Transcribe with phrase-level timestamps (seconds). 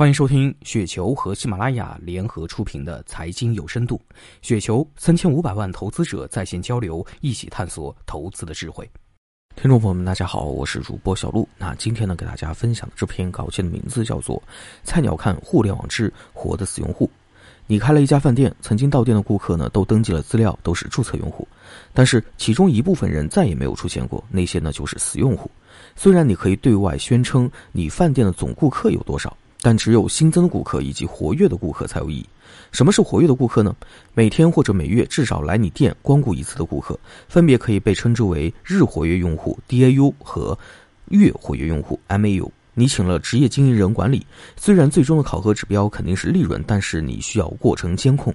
[0.00, 4.00] 欢迎收听雪球和喜马拉雅联合出品的财经有深度。
[4.40, 8.90] 雪球三千五百万投资者在线交流，一起探索投资的智慧。
[9.56, 11.46] 听众朋友们，大家好，我是主播小璐。
[11.58, 14.38] 那今天呢，给大家分享的这篇稿件的名字叫做
[14.84, 17.04] 《菜鸟看互联网之活的死用户》。
[17.66, 21.46] 你开了一家饭店，曾经到店的顾客呢，都登记了资料，都是注册用户，
[21.92, 25.50] 但是其中一部分人再也没有出现过，那些呢就是死用户。
[25.94, 29.36] 虽然你可以对外宣称你饭店的总顾客有多少。
[29.62, 32.26] 但只有新增的顾客以及活跃的顾客才有意义。
[32.72, 33.74] 什么是活跃的顾客呢？
[34.14, 40.58] 每天或者每月至少来你店光顾一次的顾客，分别可以被称之为日活跃用户 （DAU） 和
[41.08, 42.50] 月活跃用户 （MAU）。
[42.74, 48.34] 你请了职业经营人管理，虽然最终的考核指标肯定是利润，但是你需要过程监控。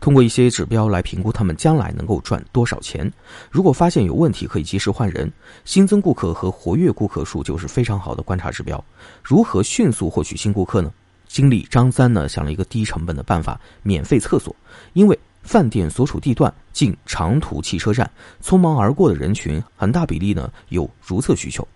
[0.00, 3.10] 通过一些指标来评估他们将来能够赚多少钱。
[3.50, 5.30] 如果发现有问题，可以及时换人。
[5.64, 8.82] 新增顾客和活跃顾客数就是非常好的观察指标。
[9.22, 10.90] 如何迅速获取新顾客呢？
[11.28, 14.54] 经理张三呢想了一个低成本的办法：免费厕所。
[14.94, 18.10] 因为饭店所处地段近长途汽车站，
[18.42, 21.66] 匆忙而过的人群很大比例呢有如厕需求。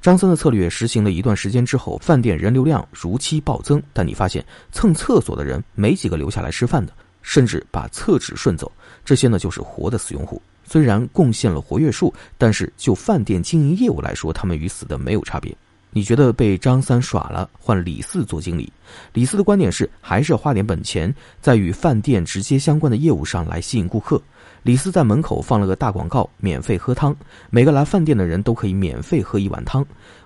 [0.00, 3.82] 张三的策略实行了一段时间之后，饭店人流量如期暴增。
[3.92, 6.92] 但你发现蹭厕所的人没几个留下来吃饭的。
[7.22, 8.72] 甚至把厕纸顺走，
[9.04, 10.40] 这些呢就是活的死用户。
[10.64, 15.54] 虽然贡献了活跃数，但是就饭店经营业务来说，他们与死的没有差别。
[15.92, 18.72] 你觉得被张三耍了，换李四做经理。
[19.12, 24.20] 李四的观点是，还是要花点本钱，在与饭店直接相关的业务上来吸引顾客。
[24.62, 27.14] 李四在门口放了个大广告：免费喝汤，
[27.50, 29.84] 每个来饭店的人都可以免费喝一碗汤。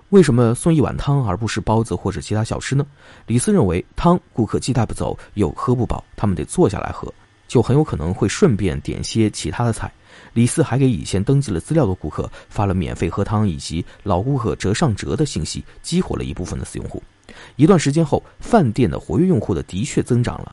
[0.09, 2.85] 为什么送一碗汤而不是包子或者其他小吃呢？
[3.25, 7.11] 李四认为，汤顾客既带不走又喝不饱，他们得坐下来喝，
[7.47, 9.91] 就很有可能会顺便点些其他的菜。
[10.33, 17.01] 李四还给以前登记了资料的顾客发了免费喝汤以及老顾客折上折的信息，激活了一部分的死用户。
[17.55, 20.51] 一段时间后，饭店的活跃用户的的确增长了，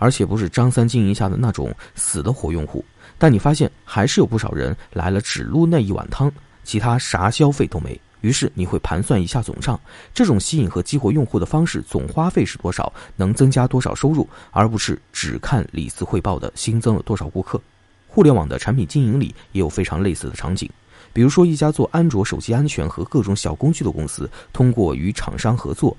[0.00, 2.84] 而且不是张三经营下的那种死的活用户。
[3.18, 6.30] 但你发现还是有不少人来了只撸那一碗汤，
[6.64, 7.98] 其他啥消费都没。
[8.20, 9.78] 于是你会盘算一下总账，
[10.14, 17.60] 这种吸引和激活用户的方式总花费是多少，能增加多少收入，而不是只看李斯汇报的新增了多少顾客。
[18.08, 20.68] 互联网的产品经营里也有非常类似的场景，
[21.12, 25.96] 比如说一家做安卓手机安全和各种小工具的公司，通过与厂商合作。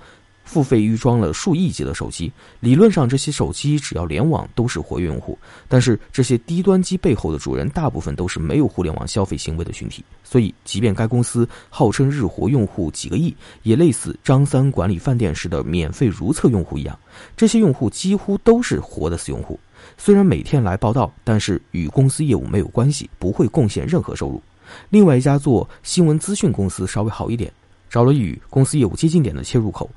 [0.47, 2.31] 付费预装了数亿级的手机，
[2.62, 5.38] 理论上这些手机只要联网都是活跃用户。
[5.68, 16.97] 但是这些低端机背后的主人大部分都是没有互联网消费行为的群体，所以即便该公司号称日活用户几个亿，也类似张三管理饭店时的免费如厕用户一样，
[17.36, 19.59] 这些用户几乎都是活的死用户。
[19.97, 24.41] 虽然每天来报道，但是与公司业务没有关系，不会贡献任何收入。
[24.90, 27.52] 另外一家做新闻资讯公司稍微好一点，
[27.90, 29.90] 找了与公司业务接近点的切入口。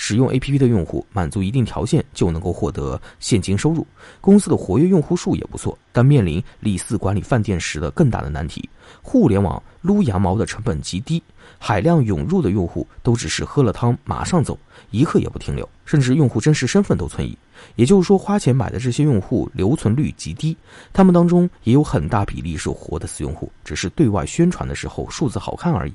[0.00, 3.84] 使用 APP 的用户满足一定条件就能够获得现金收入，
[4.20, 8.66] 公司的活跃用户数也不错，但面临李四管理饭店时的更大的难题：
[9.02, 11.20] 互联网撸羊毛的成本极低，
[11.58, 14.56] 海量涌入的用户都只是喝了汤马上走，
[14.92, 17.36] 一刻也不停留，甚至用户真实身份都存疑。
[17.74, 20.56] 也就是说，花钱买的这些用户留存率极低，
[20.92, 25.92] 他们当中也有很大比例是活的死用户，只是对外宣传的时候数字好看而已。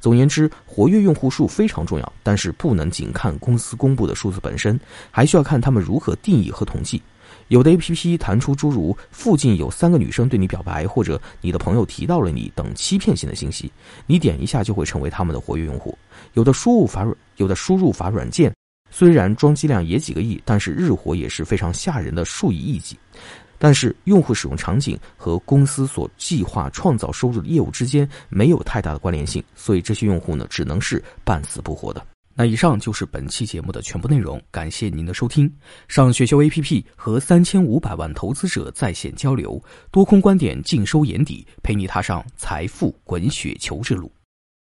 [0.00, 4.78] 总言之，活跃用户数非常重要，但是不能仅看公司公布的数字本身，
[5.10, 7.00] 还需要看他们如何定义和统计。
[7.48, 13.70] 有的 APP 弹出诸如“附近有三个女生对你表白”或者“你的朋友提到了你”等欺骗性的信息，
[14.06, 15.96] 你点一下就会成为他们的活跃用户。
[16.32, 18.54] 有的输入法软，有的输入法软件，
[18.90, 22.96] 虽然装机量也几个亿，但是日活也是非常吓人的数以亿计。
[23.64, 32.04] 但是，用户使用场景和公司所计划创造收入的业务之间没有太大的关联性，所以这些用户呢，只能是半死不活的。
[32.34, 35.48] 那以上就是本期节目的全部内容，感谢您的收听。
[35.86, 39.62] 上雪球 APP 和三千五百万投资者在线交流，
[39.92, 44.10] 多空观点尽收眼底，陪你踏上财富滚雪球之路。